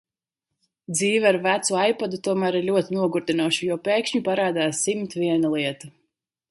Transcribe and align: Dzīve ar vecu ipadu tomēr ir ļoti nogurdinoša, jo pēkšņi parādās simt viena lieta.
Dzīve 0.93 1.29
ar 1.31 1.37
vecu 1.43 1.77
ipadu 1.91 2.21
tomēr 2.29 2.57
ir 2.61 2.65
ļoti 2.71 2.99
nogurdinoša, 2.99 3.63
jo 3.69 3.79
pēkšņi 3.89 4.27
parādās 4.31 4.85
simt 4.89 5.19
viena 5.25 5.55
lieta. 5.57 5.97